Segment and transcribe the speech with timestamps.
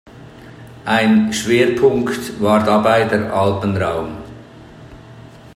[0.85, 4.17] Ein Schwerpunkt war dabei der Alpenraum.